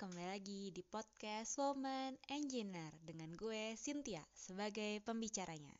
[0.00, 5.76] kembali lagi di podcast Woman Engineer dengan gue Cynthia sebagai pembicaranya.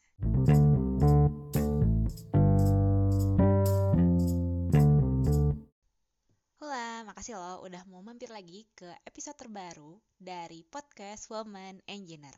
[6.61, 12.37] Hola, makasih loh udah mau mampir lagi ke episode terbaru dari podcast Woman Engineer.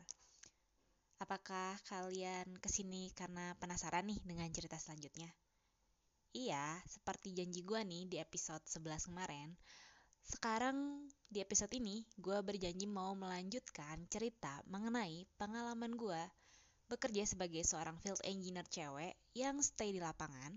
[1.19, 5.27] Apakah kalian ke sini karena penasaran nih dengan cerita selanjutnya?
[6.31, 9.51] Iya, seperti janji gue nih di episode 11 kemarin,
[10.23, 16.23] sekarang di episode ini gue berjanji mau melanjutkan cerita mengenai pengalaman gue
[16.87, 20.55] bekerja sebagai seorang field engineer cewek yang stay di lapangan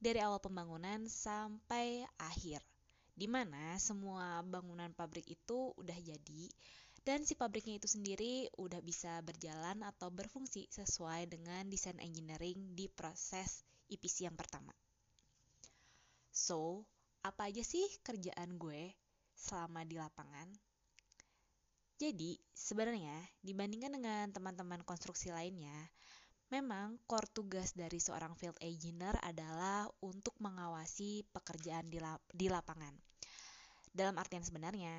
[0.00, 2.62] dari awal pembangunan sampai akhir.
[3.12, 6.44] Di mana semua bangunan pabrik itu udah jadi
[7.02, 12.86] dan si pabriknya itu sendiri udah bisa berjalan atau berfungsi sesuai dengan desain engineering di
[12.86, 14.70] proses EPC yang pertama.
[16.30, 16.86] So,
[17.26, 19.01] apa aja sih kerjaan gue
[19.42, 20.46] selama di lapangan?
[21.98, 25.74] Jadi, sebenarnya dibandingkan dengan teman-teman konstruksi lainnya,
[26.50, 32.94] memang core tugas dari seorang field engineer adalah untuk mengawasi pekerjaan di, lap di lapangan.
[33.90, 34.94] Dalam artian sebenarnya,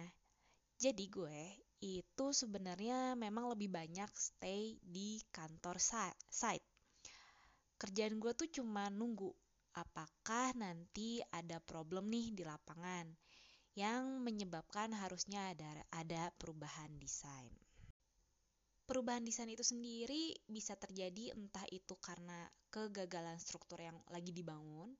[0.80, 1.39] jadi gue
[1.83, 5.80] itu sebenarnya memang lebih banyak stay di kantor
[6.31, 6.67] site.
[7.75, 9.28] Kerjaan gue tuh cuma nunggu
[9.75, 13.09] apakah nanti ada problem nih di lapangan
[13.73, 17.49] yang menyebabkan harusnya ada ada perubahan desain.
[18.85, 24.94] Perubahan desain itu sendiri bisa terjadi entah itu karena kegagalan struktur yang lagi dibangun,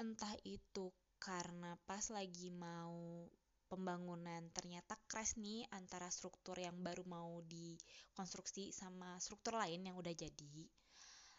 [0.00, 0.88] entah itu
[1.20, 3.26] karena pas lagi mau
[3.68, 10.14] pembangunan ternyata crash nih antara struktur yang baru mau dikonstruksi sama struktur lain yang udah
[10.16, 10.64] jadi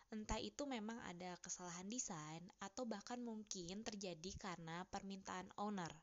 [0.10, 5.94] Entah itu memang ada kesalahan desain atau bahkan mungkin terjadi karena permintaan owner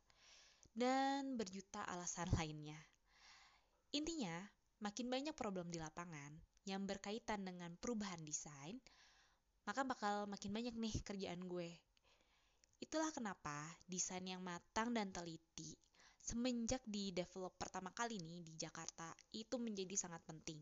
[0.76, 2.76] dan berjuta alasan lainnya.
[3.96, 4.44] Intinya,
[4.84, 6.36] makin banyak problem di lapangan
[6.68, 8.76] yang berkaitan dengan perubahan desain,
[9.64, 11.72] maka bakal makin banyak nih kerjaan gue.
[12.76, 15.72] Itulah kenapa desain yang matang dan teliti
[16.26, 20.58] semenjak di develop pertama kali nih di Jakarta itu menjadi sangat penting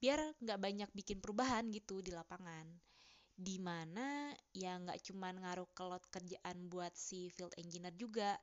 [0.00, 2.66] biar nggak banyak bikin perubahan gitu di lapangan
[3.36, 8.34] di mana ya nggak cuma ngaruh ke load kerjaan buat si field engineer juga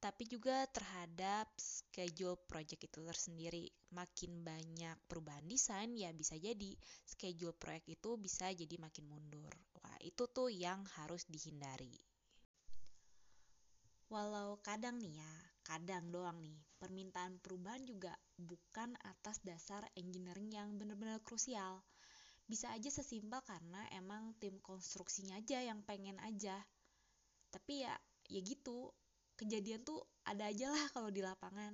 [0.00, 3.68] tapi juga terhadap schedule project itu tersendiri.
[3.92, 6.72] Makin banyak perubahan desain ya bisa jadi
[7.04, 9.52] schedule proyek itu bisa jadi makin mundur.
[9.76, 11.92] Wah, itu tuh yang harus dihindari.
[14.10, 20.74] Walau kadang nih ya, kadang doang nih, permintaan perubahan juga bukan atas dasar engineering yang
[20.80, 21.84] benar-benar krusial.
[22.50, 26.58] Bisa aja sesimpel karena emang tim konstruksinya aja yang pengen aja.
[27.54, 27.94] Tapi ya,
[28.26, 28.90] ya gitu,
[29.40, 31.72] kejadian tuh ada aja lah kalau di lapangan.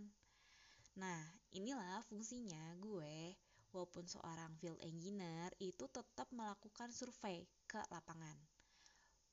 [1.03, 3.35] Nah, inilah fungsinya gue,
[3.75, 8.39] walaupun seorang field engineer, itu tetap melakukan survei ke lapangan.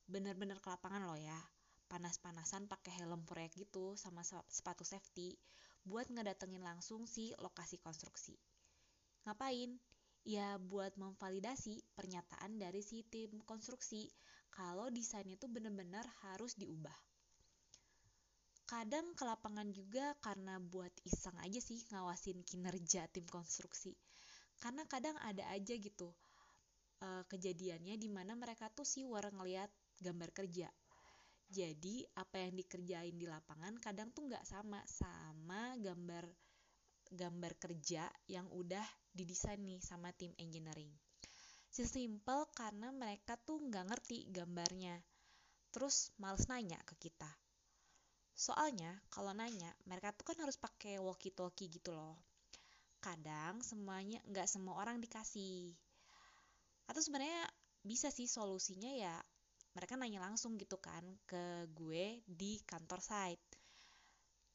[0.10, 1.38] Bener-bener ke lapangan loh ya,
[1.86, 5.38] panas-panasan pakai helm proyek gitu sama sepatu safety
[5.86, 8.34] buat ngedatengin langsung si lokasi konstruksi.
[9.30, 9.78] Ngapain?
[10.24, 14.08] Ya buat memvalidasi pernyataan dari si tim konstruksi
[14.50, 17.13] kalau desainnya tuh bener-bener harus diubah.
[18.64, 23.94] Kadang ke lapangan juga karena buat iseng aja sih ngawasin kinerja tim konstruksi.
[24.58, 26.12] Karena kadang ada aja gitu
[27.04, 29.70] uh, kejadiannya di mana mereka tuh sih war ngeliat
[30.00, 30.72] gambar kerja
[31.54, 36.26] jadi apa yang dikerjain di lapangan kadang tuh nggak sama sama gambar
[37.14, 38.82] gambar kerja yang udah
[39.14, 40.90] didesain nih sama tim engineering.
[41.70, 44.98] Sesimpel karena mereka tuh nggak ngerti gambarnya.
[45.70, 47.30] Terus males nanya ke kita.
[48.34, 52.18] Soalnya kalau nanya mereka tuh kan harus pakai walkie-talkie gitu loh.
[53.00, 55.74] Kadang semuanya nggak semua orang dikasih.
[56.90, 57.48] Atau sebenarnya
[57.84, 59.16] bisa sih solusinya ya
[59.74, 63.60] mereka nanya langsung gitu kan ke gue di kantor site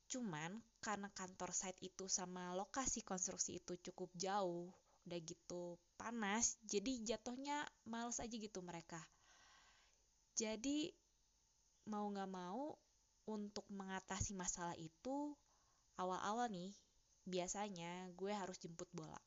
[0.09, 4.73] cuman karena kantor site itu sama lokasi konstruksi itu cukup jauh
[5.05, 9.03] udah gitu panas jadi jatuhnya males aja gitu mereka
[10.33, 10.89] jadi
[11.85, 12.73] mau nggak mau
[13.29, 15.37] untuk mengatasi masalah itu
[16.01, 16.73] awal-awal nih
[17.29, 19.21] biasanya gue harus jemput bola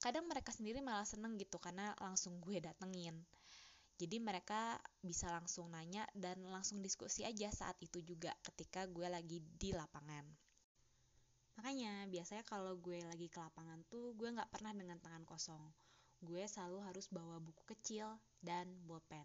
[0.00, 3.20] kadang mereka sendiri malah seneng gitu karena langsung gue datengin
[3.96, 9.40] jadi mereka bisa langsung nanya dan langsung diskusi aja saat itu juga ketika gue lagi
[9.40, 10.28] di lapangan.
[11.56, 15.64] Makanya biasanya kalau gue lagi ke lapangan tuh gue nggak pernah dengan tangan kosong.
[16.20, 19.24] Gue selalu harus bawa buku kecil dan bolpen.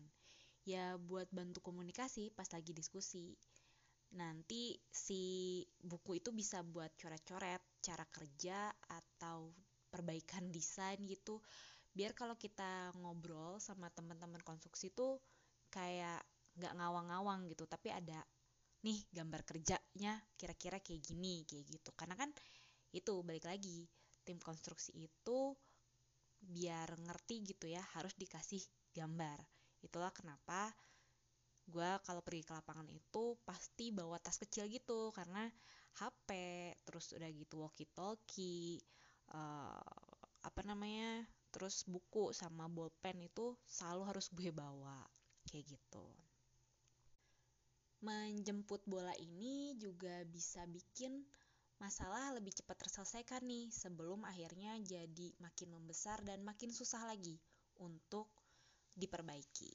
[0.66, 3.38] Ya buat bantu komunikasi pas lagi diskusi.
[4.12, 5.22] nanti si
[5.80, 8.68] buku itu bisa buat coret-coret cara kerja
[9.00, 9.56] atau
[9.88, 11.40] perbaikan desain gitu.
[11.96, 15.20] Biar kalau kita ngobrol sama teman-teman konstruksi tuh
[15.72, 16.20] kayak
[16.60, 18.20] nggak ngawang-ngawang gitu tapi ada
[18.86, 21.92] nih gambar kerjanya kira-kira kayak gini kayak gitu.
[21.96, 22.30] Karena kan
[22.96, 23.88] itu balik lagi
[24.28, 25.40] tim konstruksi itu
[26.42, 28.62] biar ngerti gitu ya harus dikasih
[28.98, 29.40] gambar
[29.82, 30.74] itulah kenapa
[31.70, 35.48] gue kalau pergi ke lapangan itu pasti bawa tas kecil gitu karena
[36.02, 36.30] HP
[36.88, 38.82] terus udah gitu walkie talkie
[39.32, 40.12] uh,
[40.42, 45.04] apa namanya terus buku sama bolpen itu selalu harus gue bawa
[45.52, 46.06] kayak gitu.
[48.02, 51.22] Menjemput bola ini juga bisa bikin
[51.78, 57.38] masalah lebih cepat terselesaikan nih sebelum akhirnya jadi makin membesar dan makin susah lagi
[57.78, 58.30] untuk
[59.02, 59.74] diperbaiki.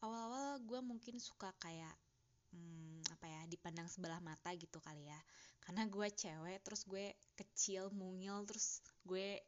[0.00, 1.92] Awal-awal gue mungkin suka kayak
[2.54, 5.20] hmm, apa ya dipandang sebelah mata gitu kali ya.
[5.60, 9.42] Karena gue cewek terus gue kecil mungil terus gue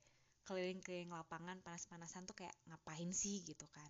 [0.44, 3.88] keliling-keliling lapangan panas-panasan tuh kayak ngapain sih gitu kan.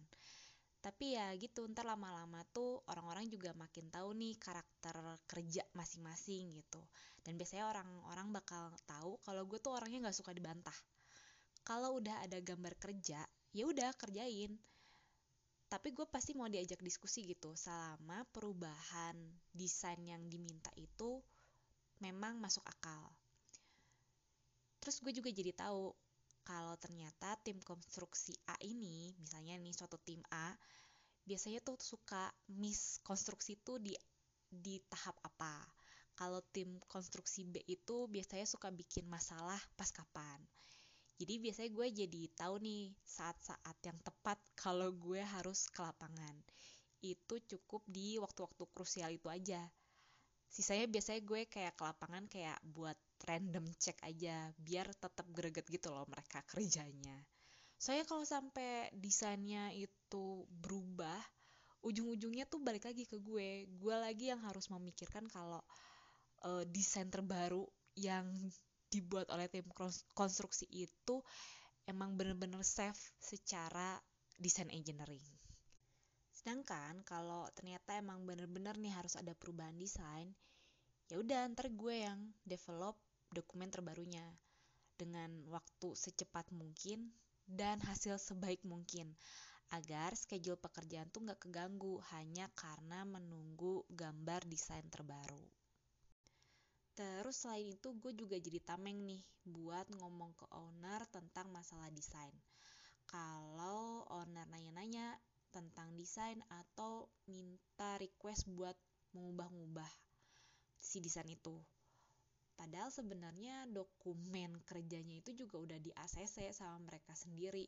[0.81, 4.97] Tapi ya gitu ntar lama-lama tuh orang-orang juga makin tahu nih karakter
[5.29, 6.81] kerja masing-masing gitu.
[7.21, 10.77] Dan biasanya orang-orang bakal tahu kalau gue tuh orangnya nggak suka dibantah.
[11.61, 13.21] Kalau udah ada gambar kerja
[13.55, 14.55] ya udah kerjain
[15.70, 19.14] tapi gue pasti mau diajak diskusi gitu selama perubahan
[19.55, 21.23] desain yang diminta itu
[22.02, 23.11] memang masuk akal
[24.82, 25.94] terus gue juga jadi tahu
[26.50, 30.56] kalau ternyata tim konstruksi A ini, misalnya nih suatu tim A,
[31.23, 33.94] biasanya tuh suka miss konstruksi tuh di
[34.50, 35.62] di tahap apa.
[36.19, 40.43] Kalau tim konstruksi B itu biasanya suka bikin masalah pas kapan.
[41.20, 46.32] Jadi biasanya gue jadi tahu nih saat-saat yang tepat kalau gue harus ke lapangan.
[47.05, 49.61] Itu cukup di waktu-waktu krusial itu aja.
[50.49, 52.96] Sisanya biasanya gue kayak ke lapangan kayak buat
[53.28, 57.17] random cek aja biar tetap greget gitu loh mereka kerjanya
[57.81, 61.17] saya kalau sampai desainnya itu berubah
[61.81, 65.64] ujung-ujungnya tuh balik lagi ke gue gue lagi yang harus memikirkan kalau
[66.44, 67.64] uh, desain terbaru
[67.96, 68.28] yang
[68.90, 69.64] dibuat oleh tim
[70.12, 71.22] konstruksi itu
[71.87, 73.96] emang bener-bener safe secara
[74.37, 75.22] desain engineering
[76.34, 80.32] sedangkan kalau ternyata emang bener-bener nih harus ada perubahan desain
[81.10, 82.98] ya udah ntar gue yang develop
[83.31, 84.25] dokumen terbarunya
[84.98, 87.08] dengan waktu secepat mungkin
[87.48, 89.16] dan hasil sebaik mungkin
[89.70, 95.59] agar schedule pekerjaan tuh nggak keganggu hanya karena menunggu gambar desain terbaru.
[97.00, 102.37] Terus selain itu gue juga jadi tameng nih buat ngomong ke owner tentang masalah desain.
[103.08, 105.17] Kalau owner nanya-nanya
[105.49, 108.76] tentang desain atau minta request buat
[109.17, 109.88] mengubah-ubah
[110.76, 111.56] si desain itu.
[112.52, 117.64] Padahal sebenarnya dokumen kerjanya itu juga udah di ACC sama mereka sendiri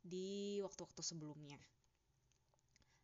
[0.00, 1.60] di waktu-waktu sebelumnya.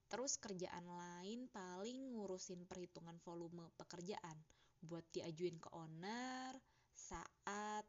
[0.08, 4.40] Terus kerjaan lain paling ngurusin perhitungan volume pekerjaan
[4.86, 6.54] buat diajuin ke owner
[6.94, 7.84] saat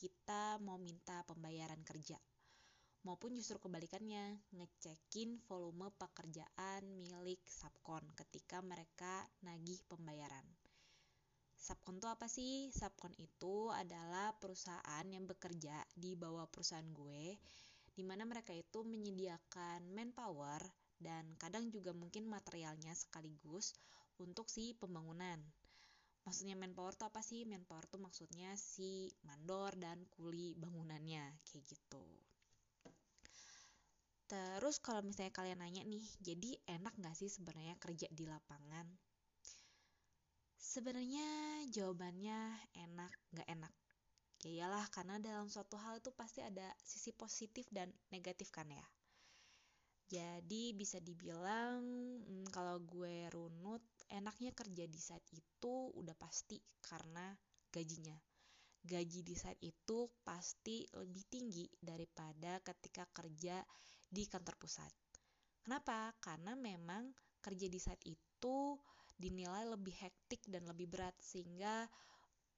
[0.00, 2.16] kita mau minta pembayaran kerja.
[3.04, 10.44] Maupun justru kebalikannya, ngecekin volume pekerjaan milik subkon ketika mereka nagih pembayaran.
[11.60, 12.72] Subkon itu apa sih?
[12.72, 17.36] Subkon itu adalah perusahaan yang bekerja di bawah perusahaan gue,
[17.92, 20.60] di mana mereka itu menyediakan manpower
[21.00, 23.72] dan kadang juga mungkin materialnya sekaligus
[24.20, 25.40] untuk si pembangunan.
[26.24, 27.48] Maksudnya manpower itu apa sih?
[27.48, 32.04] Manpower itu maksudnya si mandor dan kuli bangunannya, kayak gitu.
[34.30, 38.86] Terus kalau misalnya kalian nanya nih, jadi enak gak sih sebenarnya kerja di lapangan?
[40.54, 41.26] Sebenarnya
[41.74, 42.38] jawabannya
[42.78, 43.74] enak gak enak.
[44.46, 48.86] Ya iyalah karena dalam suatu hal itu pasti ada sisi positif dan negatif kan ya.
[50.10, 51.82] Jadi bisa dibilang
[52.22, 57.30] hmm, kalau gue runut enaknya kerja di saat itu udah pasti karena
[57.70, 58.18] gajinya.
[58.80, 63.62] Gaji di saat itu pasti lebih tinggi daripada ketika kerja
[64.10, 64.90] di kantor pusat.
[65.62, 66.10] Kenapa?
[66.18, 68.74] Karena memang kerja di saat itu
[69.14, 71.84] dinilai lebih hektik dan lebih berat sehingga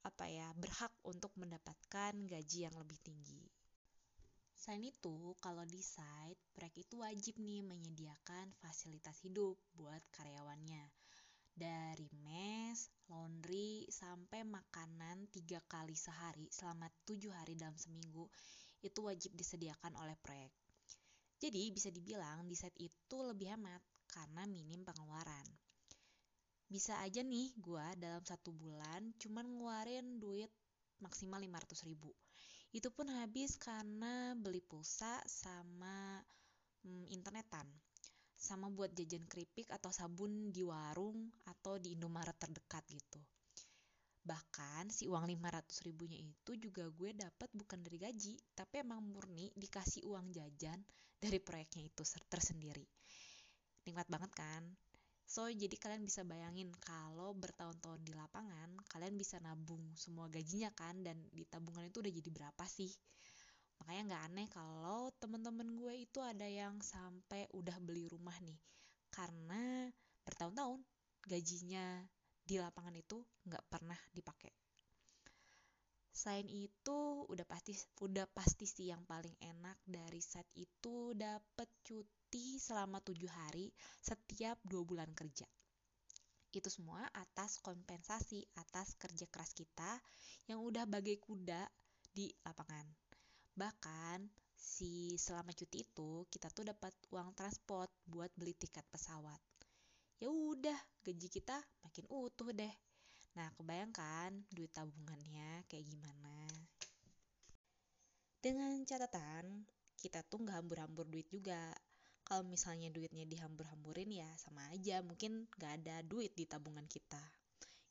[0.02, 3.42] apa ya berhak untuk mendapatkan gaji yang lebih tinggi.
[4.54, 11.01] Selain itu, kalau di site, proyek itu wajib nih menyediakan fasilitas hidup buat karyawannya.
[11.54, 18.28] Dari mes, laundry, sampai makanan tiga kali sehari selama tujuh hari dalam seminggu,
[18.82, 20.52] itu wajib disediakan oleh proyek.
[21.42, 25.46] Jadi bisa dibilang di site itu lebih hemat karena minim pengeluaran.
[26.72, 30.48] bisa aja nih gue dalam satu bulan cuman ngeluarin duit
[31.04, 32.10] maksimal 500 ribu
[32.72, 36.24] itu pun habis karena beli pulsa sama
[36.80, 37.68] hmm, internetan
[38.42, 43.22] sama buat jajan keripik atau sabun di warung atau di Indomaret terdekat gitu.
[44.26, 49.54] Bahkan si uang 500 ribunya itu juga gue dapat bukan dari gaji tapi emang murni
[49.54, 50.82] dikasih uang jajan
[51.22, 52.82] dari proyeknya itu tersendiri.
[53.86, 54.62] Nikmat banget kan?
[55.22, 60.98] So jadi kalian bisa bayangin kalau bertahun-tahun di lapangan kalian bisa nabung semua gajinya kan
[61.06, 62.90] dan di tabungan itu udah jadi berapa sih
[63.82, 68.62] makanya nggak aneh kalau temen-temen gue itu ada yang sampai udah beli rumah nih
[69.10, 69.90] karena
[70.22, 70.78] bertahun-tahun
[71.26, 72.06] gajinya
[72.46, 74.54] di lapangan itu nggak pernah dipakai.
[76.12, 77.72] Selain itu, udah pasti
[78.04, 84.60] udah pasti sih yang paling enak dari set itu dapat cuti selama tujuh hari setiap
[84.62, 85.48] dua bulan kerja.
[86.52, 89.98] Itu semua atas kompensasi atas kerja keras kita
[90.46, 91.64] yang udah bagai kuda
[92.12, 92.84] di lapangan.
[93.52, 94.24] Bahkan
[94.56, 99.40] si selama cuti itu kita tuh dapat uang transport buat beli tiket pesawat.
[100.22, 102.72] Ya udah gaji kita makin utuh deh.
[103.36, 106.46] Nah kebayangkan duit tabungannya kayak gimana?
[108.38, 109.66] Dengan catatan
[110.00, 111.74] kita tuh nggak hambur-hambur duit juga.
[112.22, 115.04] Kalau misalnya duitnya dihambur-hamburin ya sama aja.
[115.04, 117.20] Mungkin nggak ada duit di tabungan kita.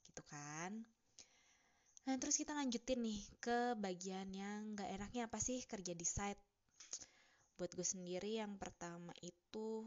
[0.08, 1.01] Gitu kan
[2.10, 6.42] nah terus kita lanjutin nih ke bagian yang nggak enaknya apa sih kerja di site
[7.62, 9.86] buat gue sendiri yang pertama itu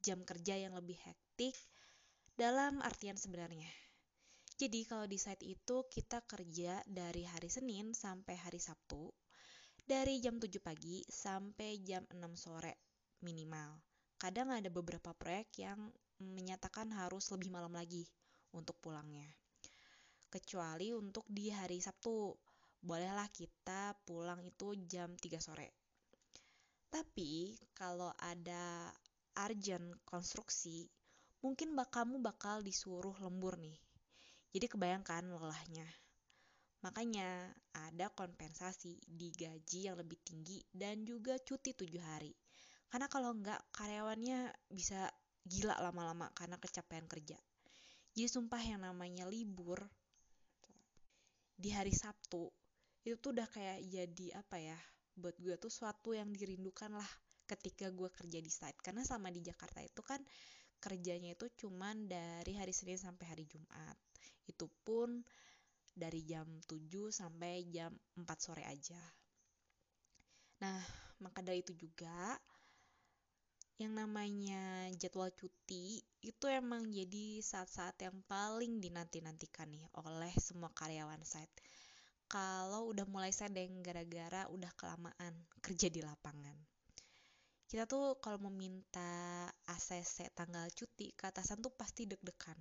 [0.00, 1.52] jam kerja yang lebih hektik
[2.32, 3.68] dalam artian sebenarnya.
[4.56, 9.12] Jadi kalau di site itu kita kerja dari hari Senin sampai hari Sabtu,
[9.84, 12.80] dari jam 7 pagi sampai jam 6 sore
[13.20, 13.80] minimal.
[14.16, 18.04] Kadang ada beberapa proyek yang menyatakan harus lebih malam lagi
[18.52, 19.28] untuk pulangnya.
[20.30, 22.30] Kecuali untuk di hari Sabtu,
[22.78, 25.74] bolehlah kita pulang itu jam 3 sore.
[26.86, 28.94] Tapi kalau ada
[29.42, 30.86] urgent konstruksi
[31.42, 33.74] mungkin bak kamu bakal disuruh lembur nih.
[34.54, 35.86] Jadi kebayangkan lelahnya.
[36.86, 42.30] Makanya ada kompensasi di gaji yang lebih tinggi dan juga cuti tujuh hari.
[42.86, 45.10] Karena kalau enggak karyawannya bisa
[45.42, 47.38] gila lama-lama karena kecapean kerja.
[48.14, 49.90] Jadi sumpah yang namanya libur
[51.60, 52.48] di hari Sabtu
[53.04, 54.78] itu tuh udah kayak jadi apa ya
[55.16, 57.10] buat gue tuh suatu yang dirindukan lah
[57.44, 60.20] ketika gue kerja di site karena selama di Jakarta itu kan
[60.80, 63.94] kerjanya itu cuman dari hari Senin sampai hari Jumat.
[64.48, 65.20] Itu pun
[65.92, 68.98] dari jam 7 sampai jam 4 sore aja.
[70.64, 70.80] Nah,
[71.20, 72.40] maka dari itu juga
[73.80, 81.24] yang namanya jadwal cuti itu emang jadi saat-saat yang paling dinanti-nantikan nih oleh semua karyawan
[81.24, 81.64] site.
[82.28, 85.32] Kalau udah mulai sedeng gara-gara udah kelamaan
[85.64, 86.52] kerja di lapangan.
[87.64, 92.60] Kita tuh kalau meminta ACC tanggal cuti ke atasan tuh pasti deg-degan.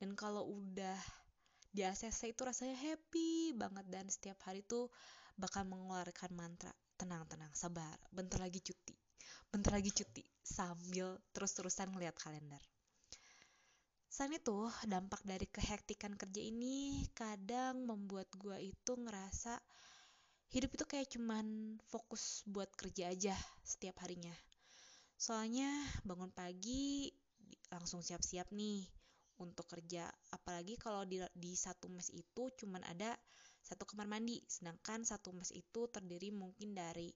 [0.00, 0.96] Dan kalau udah
[1.68, 4.88] di ACC itu rasanya happy banget dan setiap hari tuh
[5.36, 8.96] bakal mengeluarkan mantra tenang-tenang sabar bentar lagi cuti
[9.52, 12.62] bentar lagi cuti sambil terus-terusan ngeliat kalender
[14.16, 19.60] Selain itu, dampak dari kehektikan kerja ini kadang membuat gue itu ngerasa
[20.56, 24.32] hidup itu kayak cuman fokus buat kerja aja setiap harinya.
[25.20, 25.68] Soalnya
[26.08, 27.12] bangun pagi
[27.68, 28.88] langsung siap-siap nih
[29.36, 30.08] untuk kerja.
[30.32, 33.12] Apalagi kalau di, di satu mes itu cuman ada
[33.60, 37.12] satu kamar mandi, sedangkan satu mes itu terdiri mungkin dari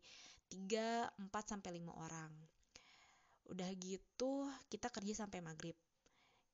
[0.53, 2.60] 3, 4 sampai 5 orang.
[3.51, 5.75] Udah gitu kita kerja sampai maghrib.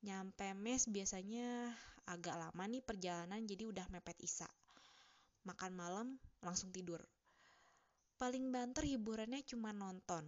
[0.00, 1.70] Nyampe mes biasanya
[2.08, 4.48] agak lama nih perjalanan jadi udah mepet isa
[5.46, 6.08] makan malam,
[6.42, 6.98] langsung tidur.
[8.18, 10.26] Paling banter hiburannya cuma nonton.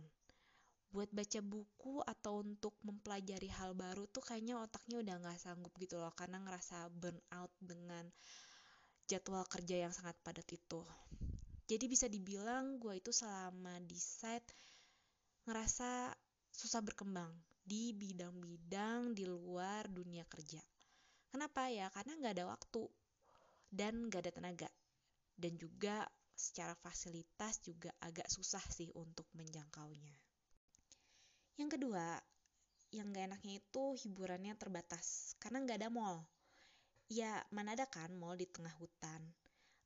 [0.89, 6.01] Buat baca buku atau untuk mempelajari hal baru tuh kayaknya otaknya udah gak sanggup gitu
[6.01, 8.09] loh karena ngerasa burn out dengan
[9.05, 10.81] jadwal kerja yang sangat padat itu.
[11.69, 14.49] Jadi bisa dibilang gue itu selama di site
[15.45, 16.15] ngerasa
[16.59, 17.31] susah berkembang
[17.63, 20.59] di bidang-bidang di luar dunia kerja.
[21.31, 21.87] Kenapa ya?
[21.95, 22.83] Karena gak ada waktu
[23.71, 24.71] dan gak ada tenaga
[25.39, 26.03] dan juga
[26.35, 30.19] secara fasilitas juga agak susah sih untuk menjangkaunya.
[31.55, 32.19] Yang kedua,
[32.91, 36.27] yang gak enaknya itu hiburannya terbatas karena gak ada mall.
[37.07, 39.23] Ya mana ada kan mall di tengah hutan.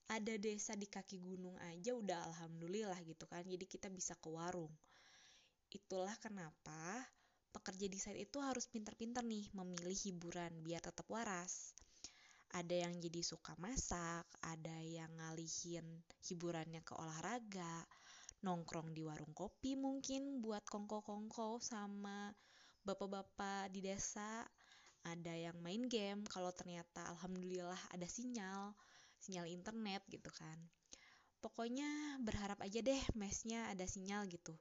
[0.09, 3.45] Ada desa di kaki gunung aja udah alhamdulillah gitu kan.
[3.45, 4.73] Jadi kita bisa ke warung.
[5.73, 7.01] Itulah kenapa
[7.49, 11.73] pekerja desain itu harus pinter-pinter nih memilih hiburan biar tetap waras.
[12.53, 17.89] Ada yang jadi suka masak, ada yang ngalihin hiburannya ke olahraga,
[18.45, 22.29] nongkrong di warung kopi mungkin buat kongko-kongko sama
[22.85, 24.45] bapak-bapak di desa.
[25.09, 28.77] Ada yang main game kalau ternyata alhamdulillah ada sinyal,
[29.25, 30.61] sinyal internet gitu kan.
[31.41, 34.53] Pokoknya berharap aja deh mesnya ada sinyal gitu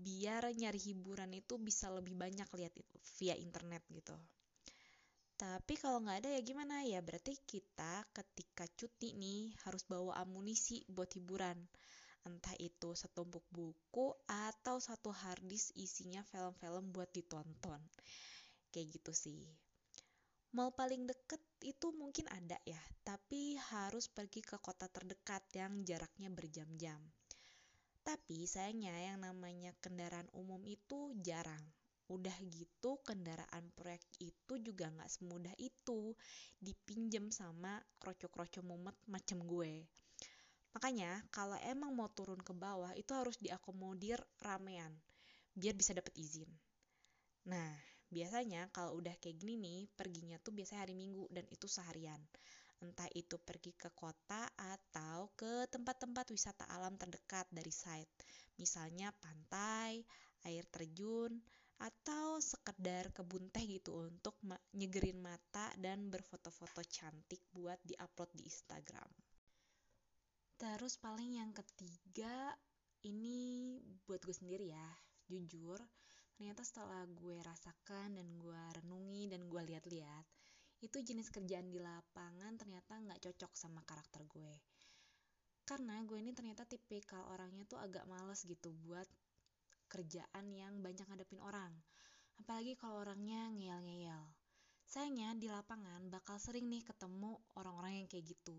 [0.00, 2.72] biar nyari hiburan itu bisa lebih banyak lihat
[3.20, 4.16] via internet gitu.
[5.40, 10.84] Tapi kalau nggak ada ya gimana ya berarti kita ketika cuti nih harus bawa amunisi
[10.84, 11.56] buat hiburan.
[12.28, 17.80] Entah itu setumpuk buku atau satu harddisk isinya film-film buat ditonton.
[18.68, 19.40] Kayak gitu sih.
[20.52, 26.28] Mau paling deket itu mungkin ada ya, tapi harus pergi ke kota terdekat yang jaraknya
[26.28, 27.00] berjam-jam.
[28.10, 31.62] Tapi sayangnya yang namanya kendaraan umum itu jarang.
[32.14, 36.00] Udah gitu kendaraan proyek itu juga nggak semudah itu
[36.66, 39.86] dipinjem sama kroco-kroco mumet macam gue.
[40.74, 44.90] Makanya kalau emang mau turun ke bawah itu harus diakomodir ramean
[45.54, 46.50] biar bisa dapet izin.
[47.46, 47.70] Nah,
[48.10, 52.18] biasanya kalau udah kayak gini nih, perginya tuh biasanya hari Minggu dan itu seharian
[52.80, 58.24] entah itu pergi ke kota atau ke tempat-tempat wisata alam terdekat dari site,
[58.56, 60.00] misalnya pantai,
[60.48, 61.36] air terjun,
[61.80, 64.36] atau sekedar kebun teh gitu untuk
[64.76, 69.08] nyegerin mata dan berfoto-foto cantik buat diupload di Instagram.
[70.60, 72.52] Terus paling yang ketiga
[73.08, 74.88] ini buat gue sendiri ya,
[75.24, 75.80] jujur
[76.40, 80.24] ternyata setelah gue rasakan dan gue renungi dan gue lihat-lihat
[80.80, 84.54] itu jenis kerjaan di lapangan ternyata nggak cocok sama karakter gue.
[85.68, 89.06] Karena gue ini ternyata tipikal orangnya tuh agak males gitu buat
[89.92, 91.76] kerjaan yang banyak ngadepin orang.
[92.40, 94.24] Apalagi kalau orangnya ngeyel-ngeyel.
[94.88, 98.56] Sayangnya di lapangan bakal sering nih ketemu orang-orang yang kayak gitu.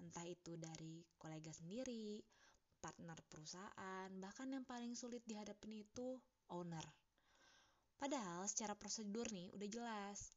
[0.00, 2.22] Entah itu dari kolega sendiri
[2.80, 6.16] partner perusahaan bahkan yang paling sulit dihadapin itu
[6.52, 6.84] owner.
[7.96, 10.35] Padahal secara prosedur nih udah jelas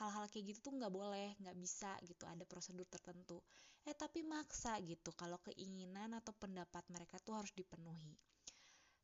[0.00, 3.38] hal-hal kayak gitu tuh nggak boleh nggak bisa gitu ada prosedur tertentu.
[3.88, 8.14] Eh tapi maksa gitu kalau keinginan atau pendapat mereka tuh harus dipenuhi.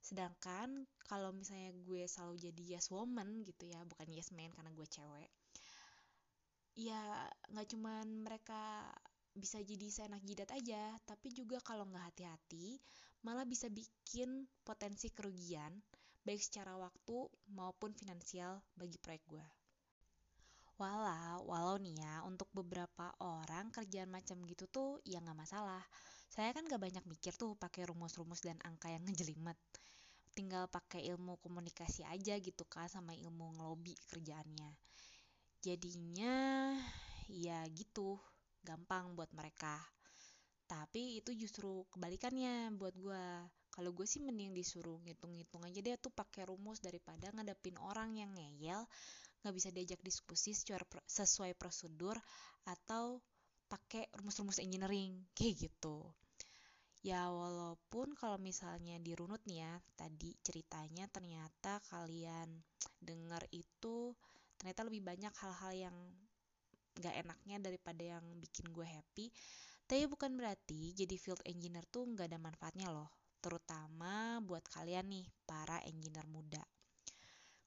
[0.01, 4.87] Sedangkan kalau misalnya gue selalu jadi yes woman gitu ya bukan yes man karena gue
[4.89, 5.31] cewek
[6.79, 8.89] ya nggak cuman mereka
[9.35, 12.79] bisa jadi seenak jidat aja tapi juga kalau nggak hati-hati
[13.27, 15.71] malah bisa bikin potensi kerugian
[16.25, 19.47] baik secara waktu maupun finansial bagi proyek gue
[20.81, 25.85] Walau, walau nih ya, untuk beberapa orang kerjaan macam gitu tuh ya nggak masalah.
[26.35, 29.59] Saya kan gak banyak mikir tuh pakai rumus-rumus dan angka yang ngejelimet.
[30.33, 34.71] Tinggal pakai ilmu komunikasi aja gitu kan sama ilmu ngelobi kerjaannya.
[35.61, 36.37] Jadinya
[37.29, 38.17] ya gitu,
[38.65, 39.77] gampang buat mereka.
[40.71, 43.25] Tapi itu justru kebalikannya buat gue.
[43.75, 48.31] Kalau gue sih mending disuruh ngitung-ngitung aja deh tuh pakai rumus daripada ngadepin orang yang
[48.35, 48.83] ngeyel
[49.41, 52.17] nggak bisa diajak diskusi secara sesuai prosedur
[52.69, 53.21] atau
[53.71, 56.05] pakai rumus-rumus engineering kayak gitu.
[57.01, 62.61] Ya walaupun kalau misalnya dirunut nih ya tadi ceritanya ternyata kalian
[63.01, 64.13] dengar itu
[64.61, 65.97] ternyata lebih banyak hal-hal yang
[67.01, 69.33] gak enaknya daripada yang bikin gue happy.
[69.89, 73.09] Tapi bukan berarti jadi field engineer tuh gak ada manfaatnya loh
[73.41, 76.61] terutama buat kalian nih para engineer muda.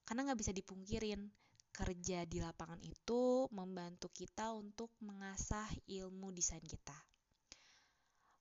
[0.06, 1.26] Karena nggak bisa dipungkirin
[1.74, 6.94] kerja di lapangan itu membantu kita untuk mengasah ilmu desain kita.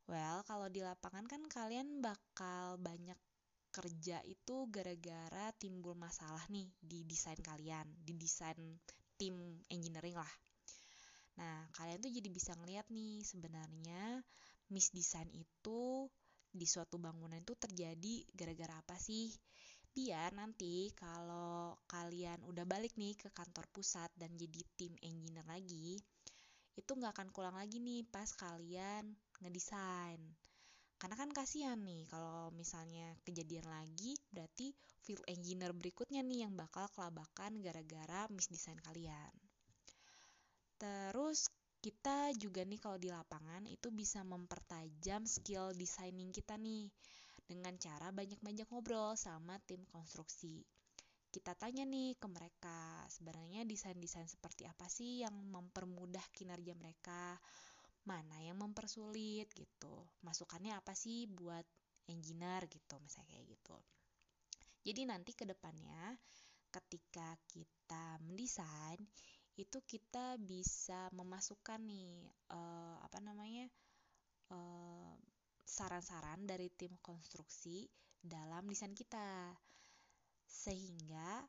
[0.05, 3.17] Well, kalau di lapangan kan kalian bakal banyak
[3.73, 8.77] kerja itu gara-gara timbul masalah nih di desain kalian, di desain
[9.17, 9.33] tim
[9.73, 10.33] engineering lah.
[11.41, 14.21] Nah, kalian tuh jadi bisa ngeliat nih sebenarnya
[14.69, 16.05] misdesain itu
[16.53, 19.33] di suatu bangunan itu terjadi gara-gara apa sih?
[19.93, 26.01] Biar nanti kalau kalian udah balik nih ke kantor pusat dan jadi tim engineer lagi
[26.73, 29.13] itu nggak akan kurang lagi nih pas kalian
[29.45, 30.21] ngedesain.
[30.97, 36.89] Karena kan kasihan nih kalau misalnya kejadian lagi berarti field engineer berikutnya nih yang bakal
[36.89, 39.33] kelabakan gara-gara misdesain kalian.
[40.79, 41.51] Terus
[41.83, 46.87] kita juga nih kalau di lapangan itu bisa mempertajam skill designing kita nih
[47.43, 50.63] dengan cara banyak-banyak ngobrol sama tim konstruksi.
[51.33, 57.41] Kita tanya nih ke mereka, sebenarnya desain-desain seperti apa sih yang mempermudah kinerja mereka,
[58.05, 60.05] mana yang mempersulit gitu.
[60.21, 61.65] Masukannya apa sih buat
[62.05, 63.77] engineer gitu, misalnya kayak gitu.
[64.83, 66.13] Jadi nanti ke depannya
[66.69, 68.99] ketika kita mendesain
[69.53, 73.69] itu kita bisa memasukkan nih uh, apa namanya
[74.49, 75.32] saran
[75.63, 77.87] saran-saran dari tim konstruksi
[78.19, 79.55] dalam desain kita
[80.47, 81.43] sehingga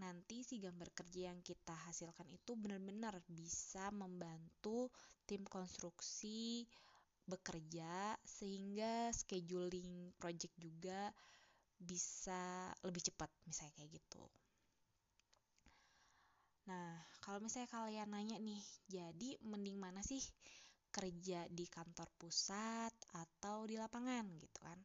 [0.00, 4.88] nanti si gambar kerja yang kita hasilkan itu benar-benar bisa membantu
[5.28, 6.66] tim konstruksi
[7.28, 11.12] bekerja sehingga scheduling project juga
[11.78, 14.24] bisa lebih cepat misalnya kayak gitu.
[16.70, 20.22] Nah, kalau misalnya kalian nanya nih, jadi mending mana sih
[20.92, 24.76] kerja di kantor pusat atau di lapangan gitu kan?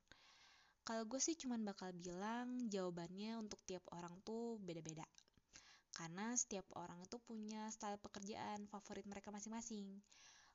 [0.88, 5.04] Kalau gue sih cuman bakal bilang jawabannya untuk tiap orang tuh beda-beda.
[5.92, 10.00] Karena setiap orang itu punya style pekerjaan favorit mereka masing-masing.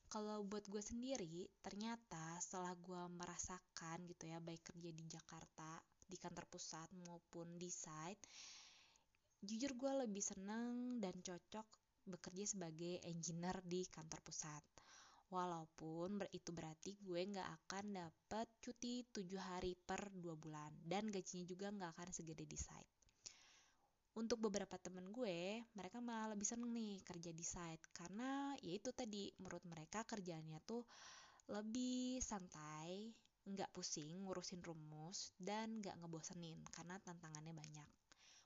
[0.09, 5.79] Kalau buat gue sendiri, ternyata setelah gue merasakan gitu ya, baik kerja di Jakarta
[6.13, 8.21] di kantor pusat maupun di site
[9.43, 11.67] jujur gue lebih seneng dan cocok
[12.07, 14.63] bekerja sebagai engineer di kantor pusat
[15.33, 21.49] walaupun itu berarti gue nggak akan dapat cuti 7 hari per 2 bulan dan gajinya
[21.49, 22.93] juga nggak akan segede di site.
[24.13, 28.93] Untuk beberapa temen gue mereka malah lebih seneng nih kerja di site karena ya itu
[28.93, 30.85] tadi menurut mereka kerjaannya tuh
[31.49, 33.09] lebih santai
[33.49, 37.89] nggak pusing ngurusin rumus dan nggak ngebosenin karena tantangannya banyak.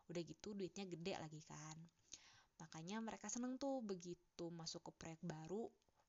[0.06, 1.76] Udah gitu duitnya gede lagi kan.
[2.62, 5.66] Makanya mereka seneng tuh begitu masuk ke proyek baru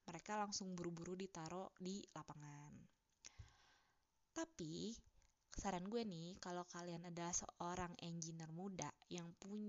[0.07, 2.73] mereka langsung buru-buru ditaruh di lapangan
[4.33, 4.95] tapi
[5.53, 9.59] saran gue nih kalau kalian ada seorang engineer muda yang pun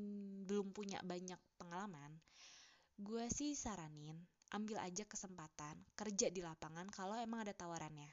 [0.46, 2.16] belum punya banyak pengalaman
[2.96, 4.16] gue sih saranin
[4.54, 8.08] ambil aja kesempatan kerja di lapangan kalau emang ada tawarannya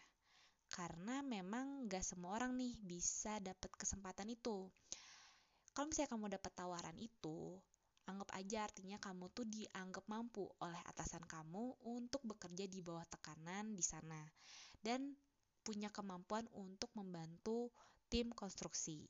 [0.76, 4.68] karena memang gak semua orang nih bisa dapat kesempatan itu.
[5.76, 7.60] Kalau misalnya kamu dapat tawaran itu,
[8.06, 13.74] anggap aja artinya kamu tuh dianggap mampu oleh atasan kamu untuk bekerja di bawah tekanan
[13.74, 14.22] di sana
[14.82, 15.18] dan
[15.66, 17.74] punya kemampuan untuk membantu
[18.10, 19.06] tim konstruksi.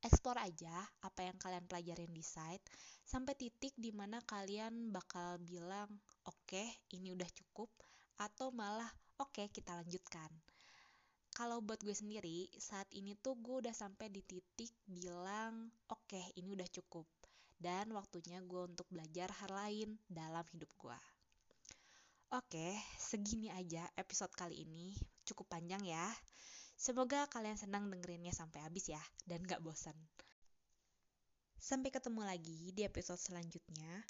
[0.00, 2.64] Explore aja apa yang kalian pelajarin di site
[3.04, 5.90] sampai titik di mana kalian bakal bilang,
[6.24, 7.68] oke okay, ini udah cukup,
[8.16, 10.30] atau malah Oke, kita lanjutkan.
[11.34, 16.22] Kalau buat gue sendiri, saat ini tuh gue udah sampai di titik bilang, oke, okay,
[16.38, 17.02] ini udah cukup.
[17.58, 20.98] Dan waktunya gue untuk belajar hal lain dalam hidup gue.
[22.30, 24.94] Oke, segini aja episode kali ini.
[25.26, 26.06] Cukup panjang ya.
[26.78, 29.96] Semoga kalian senang dengerinnya sampai habis ya, dan gak bosan.
[31.58, 34.06] Sampai ketemu lagi di episode selanjutnya,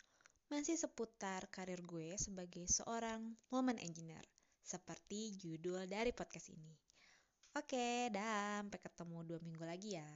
[0.53, 4.21] masih seputar karir gue sebagai seorang woman engineer
[4.61, 6.77] seperti judul dari podcast ini.
[7.57, 10.09] Oke, dah, sampai ketemu dua minggu lagi ya.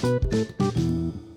[0.00, 1.29] thank you